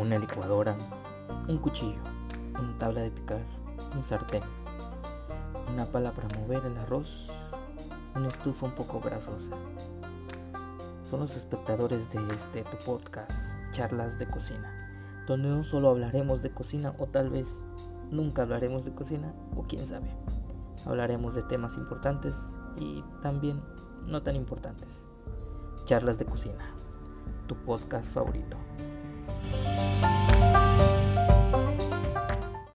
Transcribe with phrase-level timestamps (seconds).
[0.00, 0.74] una licuadora,
[1.46, 2.00] un cuchillo,
[2.58, 3.42] una tabla de picar,
[3.94, 4.42] un sartén,
[5.70, 7.30] una pala para mover el arroz,
[8.16, 9.52] una estufa un poco grasosa.
[11.04, 16.50] Son los espectadores de este tu podcast, Charlas de Cocina, donde no solo hablaremos de
[16.50, 17.64] cocina o tal vez
[18.10, 20.10] nunca hablaremos de cocina o quién sabe.
[20.86, 23.60] Hablaremos de temas importantes y también
[24.06, 25.06] no tan importantes.
[25.84, 26.64] Charlas de Cocina,
[27.46, 28.56] tu podcast favorito.